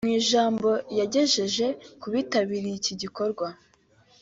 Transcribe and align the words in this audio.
Mu 0.05 0.11
ijambo 0.19 0.69
yagejeje 0.99 1.65
ku 2.01 2.07
bitabiriye 2.13 2.75
iki 2.79 2.93
gikorwa 3.01 3.47